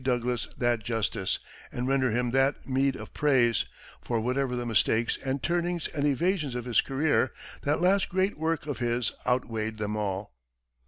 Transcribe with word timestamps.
Douglas, 0.03 0.47
that 0.57 0.83
justice, 0.83 1.37
and 1.71 1.87
render 1.87 2.09
him 2.09 2.31
that 2.31 2.67
meed 2.67 2.95
of 2.95 3.13
praise; 3.13 3.65
for 4.01 4.19
whatever 4.19 4.55
the 4.55 4.65
mistakes 4.65 5.19
and 5.23 5.43
turnings 5.43 5.87
and 5.89 6.07
evasions 6.07 6.55
of 6.55 6.65
his 6.65 6.81
career, 6.81 7.29
that 7.61 7.81
last 7.81 8.09
great 8.09 8.35
work 8.35 8.65
of 8.65 8.79
his 8.79 9.11
outweighed 9.27 9.77
them 9.77 9.95
all. 9.95 10.33